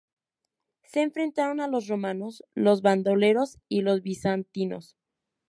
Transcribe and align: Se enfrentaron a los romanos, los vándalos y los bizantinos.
Se 0.81 0.99
enfrentaron 1.03 1.59
a 1.61 1.67
los 1.67 1.87
romanos, 1.87 2.43
los 2.55 2.81
vándalos 2.81 3.59
y 3.69 3.81
los 3.81 4.01
bizantinos. 4.01 4.97